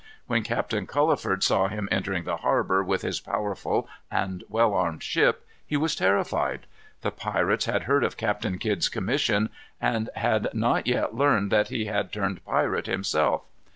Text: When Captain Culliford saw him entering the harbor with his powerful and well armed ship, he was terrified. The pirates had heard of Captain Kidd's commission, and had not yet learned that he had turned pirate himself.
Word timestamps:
When 0.25 0.41
Captain 0.41 0.87
Culliford 0.87 1.43
saw 1.43 1.67
him 1.67 1.87
entering 1.91 2.23
the 2.23 2.37
harbor 2.37 2.81
with 2.83 3.03
his 3.03 3.19
powerful 3.19 3.87
and 4.09 4.43
well 4.49 4.73
armed 4.73 5.03
ship, 5.03 5.45
he 5.63 5.77
was 5.77 5.95
terrified. 5.95 6.61
The 7.01 7.11
pirates 7.11 7.65
had 7.65 7.83
heard 7.83 8.03
of 8.03 8.17
Captain 8.17 8.57
Kidd's 8.57 8.89
commission, 8.89 9.51
and 9.79 10.09
had 10.15 10.49
not 10.55 10.87
yet 10.87 11.13
learned 11.13 11.51
that 11.51 11.67
he 11.67 11.85
had 11.85 12.11
turned 12.11 12.43
pirate 12.43 12.87
himself. 12.87 13.43